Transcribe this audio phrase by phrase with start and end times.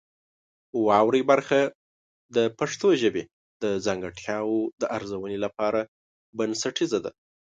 [0.85, 1.59] واورئ برخه
[2.35, 3.23] د پښتو ژبې
[3.63, 5.81] د ځانګړتیاوو د ارزونې لپاره
[6.37, 7.11] بنسټیزه ده.